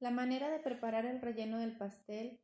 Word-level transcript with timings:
La 0.00 0.10
manera 0.10 0.48
de 0.50 0.60
preparar 0.60 1.06
el 1.06 1.20
relleno 1.20 1.58
del 1.58 1.76
pastel 1.76 2.40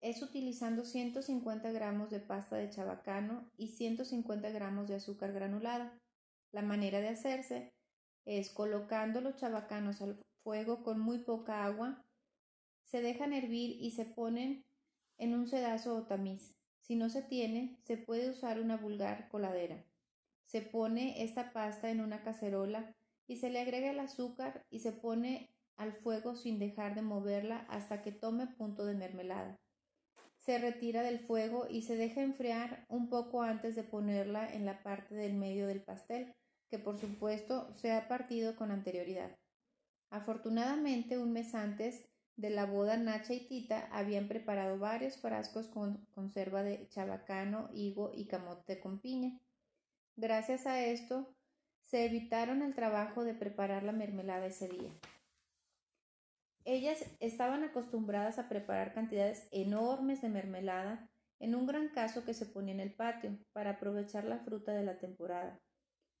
es 0.00 0.22
utilizando 0.22 0.84
150 0.84 1.70
gramos 1.72 2.10
de 2.10 2.20
pasta 2.20 2.56
de 2.56 2.70
chabacano 2.70 3.50
y 3.56 3.68
150 3.68 4.48
gramos 4.50 4.88
de 4.88 4.94
azúcar 4.94 5.32
granulada. 5.32 6.00
La 6.50 6.62
manera 6.62 7.00
de 7.00 7.08
hacerse 7.08 7.74
es 8.24 8.50
colocando 8.50 9.20
los 9.20 9.36
chabacanos 9.36 10.00
al 10.00 10.18
fuego 10.42 10.82
con 10.82 10.98
muy 10.98 11.18
poca 11.18 11.64
agua, 11.64 12.04
se 12.84 13.02
dejan 13.02 13.34
hervir 13.34 13.76
y 13.82 13.90
se 13.90 14.06
ponen 14.06 14.64
en 15.18 15.34
un 15.34 15.46
sedazo 15.46 15.94
o 15.94 16.06
tamiz. 16.06 16.56
Si 16.80 16.96
no 16.96 17.10
se 17.10 17.20
tiene, 17.20 17.78
se 17.82 17.98
puede 17.98 18.30
usar 18.30 18.60
una 18.60 18.78
vulgar 18.78 19.28
coladera. 19.28 19.84
Se 20.46 20.62
pone 20.62 21.22
esta 21.22 21.52
pasta 21.52 21.90
en 21.90 22.00
una 22.00 22.22
cacerola 22.22 22.96
y 23.26 23.36
se 23.36 23.50
le 23.50 23.60
agrega 23.60 23.90
el 23.90 24.00
azúcar 24.00 24.64
y 24.70 24.80
se 24.80 24.92
pone 24.92 25.54
al 25.78 25.94
fuego 25.94 26.36
sin 26.36 26.58
dejar 26.58 26.94
de 26.94 27.02
moverla 27.02 27.64
hasta 27.70 28.02
que 28.02 28.12
tome 28.12 28.46
punto 28.46 28.84
de 28.84 28.94
mermelada. 28.94 29.56
Se 30.38 30.58
retira 30.58 31.02
del 31.02 31.20
fuego 31.20 31.66
y 31.68 31.82
se 31.82 31.96
deja 31.96 32.22
enfriar 32.22 32.84
un 32.88 33.08
poco 33.08 33.42
antes 33.42 33.76
de 33.76 33.84
ponerla 33.84 34.52
en 34.52 34.66
la 34.66 34.82
parte 34.82 35.14
del 35.14 35.34
medio 35.34 35.66
del 35.66 35.82
pastel, 35.82 36.34
que 36.70 36.78
por 36.78 36.98
supuesto 36.98 37.72
se 37.74 37.92
ha 37.92 38.08
partido 38.08 38.56
con 38.56 38.70
anterioridad. 38.70 39.36
Afortunadamente, 40.10 41.18
un 41.18 41.32
mes 41.32 41.54
antes 41.54 42.08
de 42.36 42.50
la 42.50 42.66
boda, 42.66 42.96
Nacha 42.96 43.34
y 43.34 43.46
Tita 43.46 43.88
habían 43.90 44.28
preparado 44.28 44.78
varios 44.78 45.16
frascos 45.16 45.68
con 45.68 46.06
conserva 46.14 46.62
de 46.62 46.88
chabacano, 46.88 47.68
higo 47.72 48.12
y 48.14 48.26
camote 48.26 48.78
con 48.78 49.00
piña. 49.00 49.38
Gracias 50.16 50.66
a 50.66 50.82
esto, 50.84 51.34
se 51.82 52.06
evitaron 52.06 52.62
el 52.62 52.74
trabajo 52.74 53.24
de 53.24 53.34
preparar 53.34 53.82
la 53.82 53.92
mermelada 53.92 54.46
ese 54.46 54.68
día. 54.68 54.92
Ellas 56.70 57.02
estaban 57.20 57.64
acostumbradas 57.64 58.38
a 58.38 58.46
preparar 58.46 58.92
cantidades 58.92 59.48
enormes 59.52 60.20
de 60.20 60.28
mermelada 60.28 61.08
en 61.40 61.54
un 61.54 61.66
gran 61.66 61.88
caso 61.88 62.26
que 62.26 62.34
se 62.34 62.44
ponía 62.44 62.74
en 62.74 62.80
el 62.80 62.92
patio 62.92 63.38
para 63.54 63.70
aprovechar 63.70 64.24
la 64.24 64.40
fruta 64.40 64.72
de 64.72 64.84
la 64.84 64.98
temporada. 64.98 65.62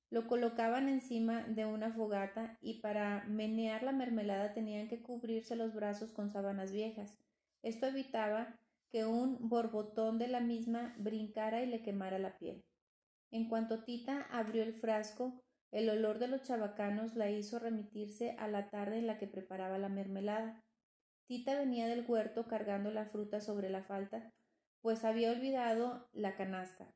Lo 0.08 0.26
colocaban 0.26 0.88
encima 0.88 1.42
de 1.42 1.66
una 1.66 1.92
fogata 1.92 2.56
y 2.62 2.80
para 2.80 3.24
menear 3.24 3.82
la 3.82 3.92
mermelada 3.92 4.54
tenían 4.54 4.88
que 4.88 5.02
cubrirse 5.02 5.54
los 5.54 5.74
brazos 5.74 6.12
con 6.12 6.32
sábanas 6.32 6.72
viejas. 6.72 7.18
Esto 7.62 7.86
evitaba 7.86 8.58
que 8.88 9.04
un 9.04 9.50
borbotón 9.50 10.18
de 10.18 10.28
la 10.28 10.40
misma 10.40 10.94
brincara 10.96 11.62
y 11.62 11.66
le 11.66 11.82
quemara 11.82 12.18
la 12.18 12.38
piel. 12.38 12.64
En 13.30 13.50
cuanto 13.50 13.84
Tita 13.84 14.22
abrió 14.30 14.62
el 14.62 14.72
frasco, 14.72 15.44
el 15.70 15.90
olor 15.90 16.18
de 16.18 16.28
los 16.28 16.42
chabacanos 16.42 17.14
la 17.14 17.30
hizo 17.30 17.58
remitirse 17.58 18.36
a 18.38 18.48
la 18.48 18.70
tarde 18.70 18.98
en 18.98 19.06
la 19.06 19.18
que 19.18 19.26
preparaba 19.26 19.78
la 19.78 19.88
mermelada. 19.88 20.62
Tita 21.26 21.54
venía 21.56 21.86
del 21.86 22.04
huerto 22.08 22.46
cargando 22.46 22.90
la 22.90 23.06
fruta 23.06 23.40
sobre 23.40 23.68
la 23.68 23.82
falta, 23.82 24.32
pues 24.80 25.04
había 25.04 25.30
olvidado 25.30 26.08
la 26.12 26.36
canasta. 26.36 26.94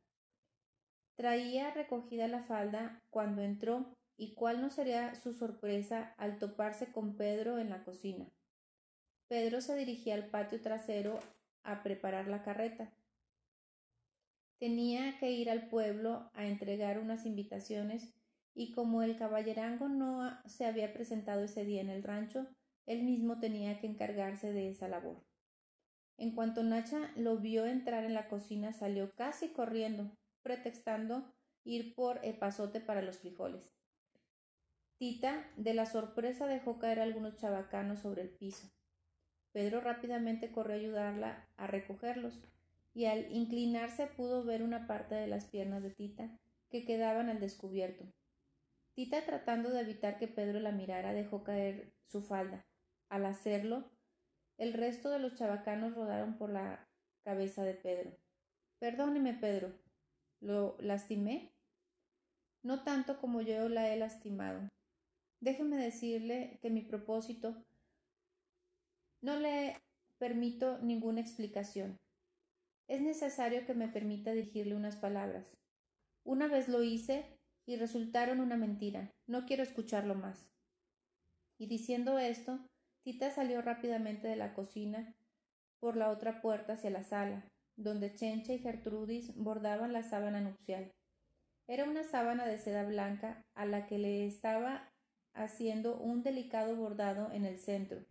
Traía 1.16 1.72
recogida 1.72 2.28
la 2.28 2.42
falda 2.42 3.02
cuando 3.10 3.42
entró, 3.42 3.94
y 4.16 4.34
cuál 4.34 4.60
no 4.60 4.70
sería 4.70 5.14
su 5.16 5.34
sorpresa 5.34 6.14
al 6.16 6.38
toparse 6.38 6.92
con 6.92 7.16
Pedro 7.16 7.58
en 7.58 7.70
la 7.70 7.82
cocina. 7.84 8.30
Pedro 9.28 9.60
se 9.60 9.74
dirigía 9.74 10.14
al 10.14 10.26
patio 10.26 10.60
trasero 10.60 11.18
a 11.64 11.82
preparar 11.82 12.28
la 12.28 12.42
carreta. 12.42 12.92
Tenía 14.58 15.18
que 15.18 15.30
ir 15.30 15.50
al 15.50 15.68
pueblo 15.68 16.30
a 16.34 16.46
entregar 16.46 16.98
unas 16.98 17.26
invitaciones 17.26 18.14
y 18.54 18.72
como 18.72 19.02
el 19.02 19.16
caballerango 19.16 19.88
no 19.88 20.38
se 20.46 20.66
había 20.66 20.92
presentado 20.92 21.44
ese 21.44 21.64
día 21.64 21.80
en 21.80 21.90
el 21.90 22.02
rancho, 22.02 22.46
él 22.86 23.02
mismo 23.02 23.38
tenía 23.38 23.78
que 23.80 23.86
encargarse 23.86 24.52
de 24.52 24.70
esa 24.70 24.88
labor. 24.88 25.22
En 26.18 26.34
cuanto 26.34 26.62
Nacha 26.62 27.10
lo 27.16 27.38
vio 27.38 27.66
entrar 27.66 28.04
en 28.04 28.14
la 28.14 28.28
cocina, 28.28 28.72
salió 28.72 29.12
casi 29.14 29.48
corriendo, 29.48 30.12
pretextando 30.42 31.32
ir 31.64 31.94
por 31.94 32.20
el 32.24 32.36
pasote 32.36 32.80
para 32.80 33.02
los 33.02 33.18
frijoles. 33.18 33.72
Tita, 34.98 35.50
de 35.56 35.74
la 35.74 35.86
sorpresa, 35.86 36.46
dejó 36.46 36.78
caer 36.78 37.00
algunos 37.00 37.36
chabacanos 37.36 38.00
sobre 38.00 38.22
el 38.22 38.30
piso. 38.30 38.70
Pedro 39.52 39.80
rápidamente 39.80 40.52
corrió 40.52 40.74
a 40.74 40.78
ayudarla 40.78 41.48
a 41.56 41.66
recogerlos, 41.66 42.40
y 42.94 43.06
al 43.06 43.30
inclinarse 43.32 44.06
pudo 44.06 44.44
ver 44.44 44.62
una 44.62 44.86
parte 44.86 45.14
de 45.14 45.26
las 45.26 45.46
piernas 45.46 45.82
de 45.82 45.90
Tita 45.90 46.30
que 46.70 46.84
quedaban 46.84 47.30
al 47.30 47.40
descubierto. 47.40 48.04
Tita, 48.94 49.24
tratando 49.24 49.70
de 49.70 49.80
evitar 49.80 50.18
que 50.18 50.28
Pedro 50.28 50.60
la 50.60 50.72
mirara, 50.72 51.12
dejó 51.12 51.44
caer 51.44 51.94
su 52.06 52.22
falda. 52.22 52.66
Al 53.08 53.26
hacerlo, 53.26 53.90
el 54.58 54.72
resto 54.74 55.10
de 55.10 55.18
los 55.18 55.34
chabacanos 55.34 55.94
rodaron 55.94 56.36
por 56.36 56.50
la 56.50 56.88
cabeza 57.24 57.64
de 57.64 57.74
Pedro. 57.74 58.16
Perdóneme, 58.78 59.34
Pedro, 59.34 59.72
¿Lo 60.42 60.76
lastimé? 60.80 61.52
No 62.64 62.82
tanto 62.82 63.20
como 63.20 63.42
yo 63.42 63.68
la 63.68 63.94
he 63.94 63.96
lastimado. 63.96 64.68
Déjeme 65.38 65.76
decirle 65.76 66.58
que 66.60 66.68
mi 66.68 66.82
propósito 66.82 67.64
no 69.20 69.36
le 69.36 69.76
permito 70.18 70.78
ninguna 70.78 71.20
explicación. 71.20 72.00
Es 72.88 73.00
necesario 73.02 73.64
que 73.64 73.74
me 73.74 73.86
permita 73.86 74.32
dirigirle 74.32 74.74
unas 74.74 74.96
palabras. 74.96 75.56
Una 76.24 76.48
vez 76.48 76.68
lo 76.68 76.82
hice 76.82 77.38
y 77.66 77.76
resultaron 77.76 78.40
una 78.40 78.56
mentira. 78.56 79.10
No 79.26 79.46
quiero 79.46 79.62
escucharlo 79.62 80.14
más. 80.14 80.52
Y 81.58 81.66
diciendo 81.66 82.18
esto, 82.18 82.58
Tita 83.02 83.30
salió 83.30 83.62
rápidamente 83.62 84.28
de 84.28 84.36
la 84.36 84.54
cocina 84.54 85.14
por 85.80 85.96
la 85.96 86.10
otra 86.10 86.40
puerta 86.40 86.74
hacia 86.74 86.90
la 86.90 87.02
sala, 87.02 87.44
donde 87.76 88.14
Chencha 88.14 88.52
y 88.52 88.58
Gertrudis 88.58 89.34
bordaban 89.36 89.92
la 89.92 90.02
sábana 90.02 90.40
nupcial. 90.40 90.92
Era 91.66 91.84
una 91.84 92.04
sábana 92.04 92.46
de 92.46 92.58
seda 92.58 92.84
blanca 92.84 93.44
a 93.54 93.66
la 93.66 93.86
que 93.86 93.98
le 93.98 94.26
estaba 94.26 94.90
haciendo 95.34 95.98
un 95.98 96.22
delicado 96.22 96.76
bordado 96.76 97.32
en 97.32 97.44
el 97.44 97.58
centro. 97.58 98.04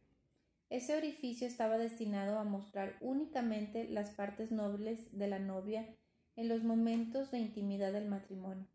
Ese 0.69 0.95
orificio 0.95 1.47
estaba 1.47 1.77
destinado 1.77 2.39
a 2.39 2.45
mostrar 2.45 2.95
únicamente 3.01 3.89
las 3.89 4.11
partes 4.11 4.51
nobles 4.51 5.17
de 5.17 5.27
la 5.27 5.39
novia 5.39 5.85
en 6.35 6.47
los 6.47 6.63
momentos 6.63 7.31
de 7.31 7.39
intimidad 7.39 7.91
del 7.91 8.07
matrimonio. 8.07 8.67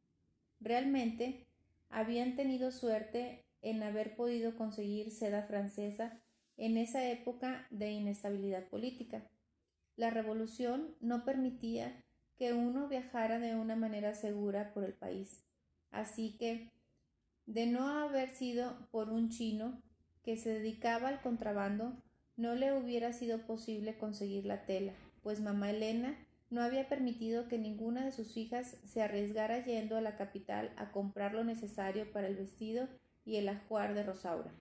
Realmente 0.61 1.47
habían 1.89 2.37
tenido 2.37 2.71
suerte 2.71 3.45
en 3.63 3.83
haber 3.83 4.17
podido 4.17 4.57
conseguir 4.57 5.11
seda 5.11 5.43
francesa 5.43 6.21
en 6.57 6.77
esa 6.77 7.09
época 7.09 7.67
de 7.71 7.91
inestabilidad 7.91 8.69
política. 8.69 9.29
La 9.97 10.11
revolución 10.11 10.95
no 11.01 11.25
permitía 11.25 12.05
que 12.39 12.53
uno 12.53 12.89
viajara 12.89 13.39
de 13.39 13.55
una 13.57 13.77
manera 13.77 14.15
segura 14.15 14.73
por 14.75 14.85
el 14.85 14.93
país. 14.93 15.45
Así 15.91 16.37
que, 16.39 16.73
de 17.47 17.67
no 17.67 17.89
haber 17.89 18.31
sido 18.31 18.89
por 18.91 19.09
un 19.09 19.31
chino 19.31 19.83
que 20.23 20.37
se 20.37 20.51
dedicaba 20.51 21.09
al 21.09 21.23
contrabando, 21.23 22.03
no 22.37 22.55
le 22.55 22.77
hubiera 22.77 23.13
sido 23.13 23.47
posible 23.47 23.97
conseguir 23.97 24.45
la 24.45 24.67
tela, 24.67 24.93
pues 25.23 25.41
mamá 25.41 25.71
Elena 25.71 26.26
no 26.51 26.63
había 26.63 26.89
permitido 26.89 27.49
que 27.49 27.59
ninguna 27.59 28.05
de 28.05 28.13
sus 28.13 28.37
hijas 28.37 28.77
se 28.85 29.03
arriesgara 29.03 29.65
yendo 29.65 29.97
a 29.97 30.01
la 30.01 30.17
capital 30.17 30.73
a 30.77 30.93
comprar 30.93 31.35
lo 31.35 31.45
necesario 31.45 32.11
para 32.13 32.29
el 32.29 32.37
vestido 32.37 32.89
y 33.25 33.37
el 33.37 33.49
ajuar 33.49 33.95
de 33.95 34.05
Rosaura. 34.05 34.53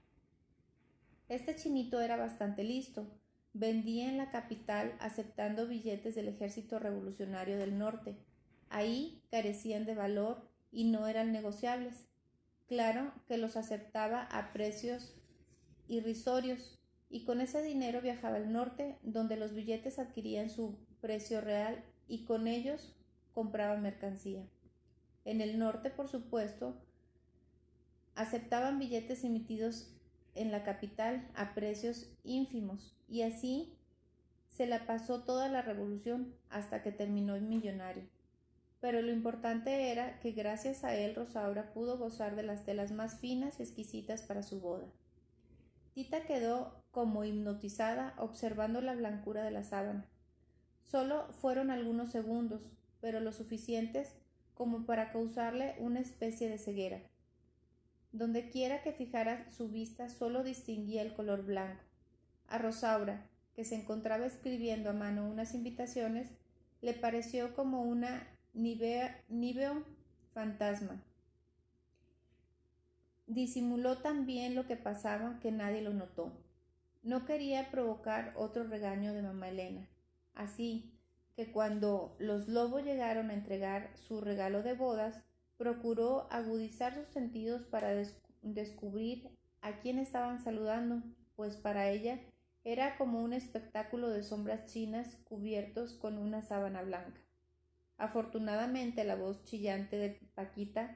Este 1.29 1.56
chinito 1.56 2.01
era 2.01 2.18
bastante 2.18 2.63
listo, 2.63 3.07
vendía 3.53 4.09
en 4.09 4.18
la 4.18 4.29
capital 4.29 4.96
aceptando 5.00 5.68
billetes 5.68 6.16
del 6.16 6.28
ejército 6.28 6.79
revolucionario 6.79 7.57
del 7.57 7.78
norte. 7.78 8.17
Ahí 8.69 9.23
carecían 9.31 9.85
de 9.85 9.96
valor 9.96 10.50
y 10.72 10.85
no 10.85 11.07
eran 11.07 11.31
negociables. 11.31 12.07
Claro 12.67 13.13
que 13.28 13.38
los 13.38 13.57
aceptaba 13.57 14.23
a 14.23 14.52
precios 14.52 15.16
irrisorios 15.88 16.75
y 17.10 17.26
con 17.26 17.41
ese 17.41 17.62
dinero 17.62 18.02
viajaba 18.02 18.38
al 18.38 18.52
norte 18.52 18.97
donde 19.03 19.38
los 19.38 19.53
billetes 19.53 20.00
adquirían 20.00 20.50
su 20.50 20.78
precio 21.02 21.41
real 21.41 21.84
y 22.08 22.26
con 22.26 22.47
ellos 22.47 22.96
compraba 23.34 23.78
mercancía. 23.78 24.46
En 25.24 25.41
el 25.41 25.58
norte, 25.59 25.90
por 25.90 26.08
supuesto, 26.08 26.76
aceptaban 28.16 28.79
billetes 28.79 29.24
emitidos 29.24 29.91
en 30.35 30.52
la 30.52 30.64
capital 30.64 31.28
a 31.35 31.53
precios 31.53 32.09
ínfimos 32.24 32.96
y 33.08 33.22
así 33.22 33.78
se 34.50 34.68
la 34.68 34.85
pasó 34.85 35.24
toda 35.24 35.50
la 35.50 35.62
revolución 35.62 36.34
hasta 36.50 36.82
que 36.82 36.91
terminó 36.91 37.35
el 37.35 37.44
millonario. 37.44 38.03
Pero 38.79 39.02
lo 39.02 39.12
importante 39.12 39.91
era 39.91 40.20
que 40.20 40.32
gracias 40.32 40.84
a 40.84 40.96
él 40.96 41.16
Rosaura 41.16 41.74
pudo 41.74 41.97
gozar 41.97 42.35
de 42.35 42.44
las 42.44 42.66
telas 42.66 42.91
más 42.91 43.20
finas 43.20 43.59
y 43.59 43.64
exquisitas 43.64 44.22
para 44.22 44.44
su 44.44 44.62
boda. 44.62 44.88
Tita 45.96 46.26
quedó 46.26 46.84
como 46.92 47.24
hipnotizada 47.24 48.16
observando 48.18 48.82
la 48.82 48.96
blancura 48.96 49.44
de 49.44 49.52
la 49.52 49.64
sábana. 49.64 50.06
Solo 50.84 51.32
fueron 51.40 51.72
algunos 51.72 52.12
segundos, 52.12 52.62
pero 53.00 53.22
lo 53.22 53.32
suficientes 53.32 54.14
como 54.56 54.86
para 54.86 55.14
causarle 55.14 55.78
una 55.80 56.02
especie 56.02 56.50
de 56.50 56.58
ceguera. 56.58 57.00
Donde 58.12 58.50
quiera 58.50 58.84
que 58.84 58.92
fijara 58.92 59.50
su 59.50 59.70
vista 59.70 60.09
solo 60.09 60.44
distinguía 60.44 61.02
el 61.02 61.14
color 61.14 61.46
blanco. 61.46 61.82
A 62.50 62.58
Rosaura, 62.58 63.30
que 63.56 63.64
se 63.64 63.76
encontraba 63.76 64.26
escribiendo 64.26 64.90
a 64.90 64.94
mano 64.94 65.26
unas 65.30 65.53
invitaciones, 65.53 66.30
le 66.82 66.94
pareció 66.94 67.56
como 67.56 67.84
una 67.84 68.28
níveo 68.53 69.86
fantasma. 70.34 71.02
Disimuló 73.28 73.98
tan 73.98 74.26
bien 74.26 74.56
lo 74.56 74.68
que 74.68 74.76
pasaba 74.76 75.40
que 75.42 75.52
nadie 75.52 75.82
lo 75.82 75.94
notó. 75.94 76.32
No 77.02 77.26
quería 77.26 77.72
provocar 77.72 78.34
otro 78.36 78.64
regaño 78.64 79.14
de 79.14 79.22
mamá 79.22 79.50
Elena. 79.50 79.88
Así 80.34 80.92
que 81.36 81.52
cuando 81.52 82.16
los 82.20 82.48
lobos 82.48 82.84
llegaron 82.84 83.30
a 83.30 83.34
entregar 83.34 83.92
su 83.96 84.22
regalo 84.22 84.64
de 84.64 84.74
bodas, 84.74 85.20
procuró 85.58 86.28
agudizar 86.32 86.94
sus 86.94 87.08
sentidos 87.08 87.64
para 87.64 87.94
descubrir 88.42 89.30
a 89.62 89.80
quién 89.80 90.00
estaban 90.00 90.44
saludando, 90.44 91.02
pues 91.36 91.56
para 91.56 91.90
ella 91.90 92.20
era 92.64 92.98
como 92.98 93.22
un 93.22 93.34
espectáculo 93.34 94.10
de 94.10 94.24
sombras 94.24 94.66
chinas 94.68 95.18
cubiertos 95.26 95.94
con 95.94 96.18
una 96.18 96.42
sábana 96.42 96.82
blanca. 96.82 97.22
Afortunadamente 97.98 99.04
la 99.04 99.16
voz 99.16 99.46
chillante 99.46 99.98
de 99.98 100.20
Paquita 100.34 100.96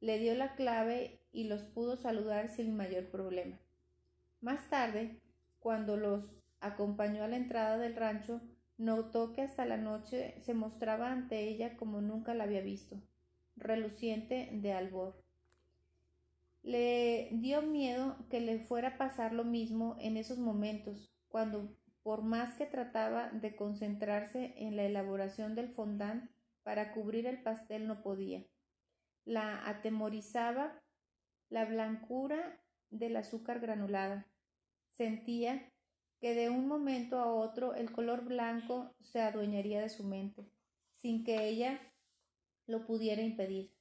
le 0.00 0.18
dio 0.18 0.34
la 0.34 0.54
clave 0.54 1.20
y 1.32 1.44
los 1.44 1.62
pudo 1.62 1.96
saludar 1.96 2.48
sin 2.48 2.76
mayor 2.76 3.10
problema. 3.10 3.58
Más 4.40 4.68
tarde, 4.70 5.20
cuando 5.60 5.96
los 5.96 6.42
acompañó 6.60 7.24
a 7.24 7.28
la 7.28 7.36
entrada 7.36 7.76
del 7.76 7.96
rancho, 7.96 8.40
notó 8.78 9.32
que 9.34 9.42
hasta 9.42 9.66
la 9.66 9.76
noche 9.76 10.40
se 10.40 10.54
mostraba 10.54 11.12
ante 11.12 11.48
ella 11.48 11.76
como 11.76 12.00
nunca 12.00 12.32
la 12.32 12.44
había 12.44 12.62
visto, 12.62 12.96
reluciente 13.56 14.48
de 14.52 14.72
albor. 14.72 15.22
Le 16.62 17.28
dio 17.32 17.62
miedo 17.62 18.16
que 18.30 18.40
le 18.40 18.58
fuera 18.58 18.88
a 18.88 18.98
pasar 18.98 19.32
lo 19.32 19.44
mismo 19.44 19.96
en 20.00 20.16
esos 20.16 20.38
momentos, 20.38 21.10
cuando 21.28 21.74
por 22.02 22.22
más 22.22 22.54
que 22.54 22.66
trataba 22.66 23.28
de 23.30 23.54
concentrarse 23.54 24.54
en 24.56 24.76
la 24.76 24.84
elaboración 24.84 25.54
del 25.54 25.68
fondant 25.68 26.30
para 26.62 26.92
cubrir 26.92 27.26
el 27.26 27.42
pastel 27.42 27.86
no 27.86 28.02
podía. 28.02 28.44
La 29.24 29.68
atemorizaba 29.68 30.82
la 31.48 31.64
blancura 31.64 32.60
del 32.90 33.16
azúcar 33.16 33.60
granulada. 33.60 34.26
Sentía 34.90 35.70
que 36.20 36.34
de 36.34 36.50
un 36.50 36.68
momento 36.68 37.18
a 37.18 37.32
otro 37.32 37.74
el 37.74 37.90
color 37.92 38.24
blanco 38.24 38.94
se 39.00 39.20
adueñaría 39.20 39.80
de 39.80 39.88
su 39.88 40.04
mente, 40.04 40.50
sin 40.94 41.24
que 41.24 41.48
ella 41.48 41.80
lo 42.66 42.86
pudiera 42.86 43.22
impedir. 43.22 43.74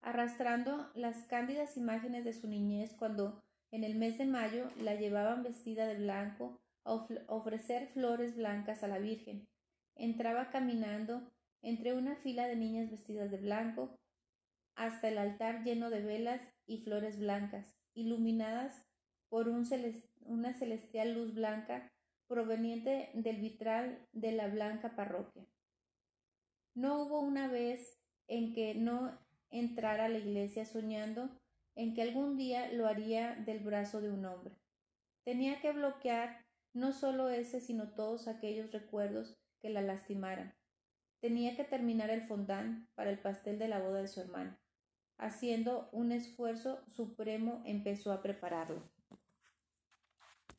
Arrastrando 0.00 0.90
las 0.94 1.24
cándidas 1.26 1.76
imágenes 1.76 2.24
de 2.24 2.32
su 2.32 2.46
niñez 2.48 2.94
cuando 2.96 3.42
en 3.72 3.82
el 3.82 3.96
mes 3.96 4.18
de 4.18 4.26
mayo 4.26 4.70
la 4.80 4.94
llevaban 4.94 5.42
vestida 5.42 5.86
de 5.86 5.96
blanco 5.96 6.60
a 6.84 6.94
ofrecer 7.26 7.88
flores 7.88 8.36
blancas 8.36 8.84
a 8.84 8.88
la 8.88 8.98
Virgen. 8.98 9.48
Entraba 9.96 10.50
caminando 10.50 11.32
entre 11.62 11.94
una 11.94 12.14
fila 12.16 12.46
de 12.46 12.54
niñas 12.54 12.90
vestidas 12.90 13.30
de 13.32 13.38
blanco 13.38 13.98
hasta 14.76 15.08
el 15.08 15.18
altar 15.18 15.64
lleno 15.64 15.90
de 15.90 16.02
velas 16.02 16.40
y 16.66 16.82
flores 16.82 17.18
blancas, 17.18 17.74
iluminadas 17.94 18.86
por 19.28 19.48
una 19.48 20.52
celestial 20.54 21.14
luz 21.14 21.34
blanca 21.34 21.90
proveniente 22.28 23.10
del 23.14 23.40
vitral 23.40 24.06
de 24.12 24.32
la 24.32 24.48
blanca 24.48 24.94
parroquia. 24.94 25.46
No 26.74 27.02
hubo 27.02 27.20
una 27.20 27.48
vez 27.48 27.98
en 28.28 28.52
que 28.52 28.74
no 28.74 29.18
entrara 29.50 30.06
a 30.06 30.08
la 30.08 30.18
iglesia 30.18 30.66
soñando 30.66 31.30
en 31.74 31.94
que 31.94 32.02
algún 32.02 32.36
día 32.36 32.72
lo 32.72 32.86
haría 32.86 33.34
del 33.34 33.60
brazo 33.60 34.00
de 34.00 34.10
un 34.10 34.24
hombre. 34.26 34.56
Tenía 35.24 35.60
que 35.60 35.72
bloquear 35.72 36.44
no 36.74 36.92
solo 36.92 37.30
ese, 37.30 37.60
sino 37.60 37.94
todos 37.94 38.28
aquellos 38.28 38.72
recuerdos 38.72 39.38
que 39.60 39.70
la 39.70 39.80
lastimaran. 39.80 40.54
Tenía 41.20 41.56
que 41.56 41.64
terminar 41.64 42.10
el 42.10 42.22
fondant 42.22 42.88
para 42.94 43.10
el 43.10 43.18
pastel 43.18 43.58
de 43.58 43.68
la 43.68 43.80
boda 43.80 44.02
de 44.02 44.08
su 44.08 44.20
hermana. 44.20 44.60
Haciendo 45.18 45.88
un 45.92 46.12
esfuerzo 46.12 46.80
supremo 46.86 47.62
empezó 47.64 48.12
a 48.12 48.22
prepararlo. 48.22 48.82